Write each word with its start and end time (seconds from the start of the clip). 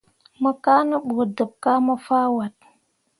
Mo 0.41 0.49
kaa 0.63 0.81
ne 0.89 0.95
ɓu 1.07 1.17
deb 1.37 1.51
kah 1.63 1.79
mo 1.85 1.93
fah 2.05 2.27
wat. 2.35 2.55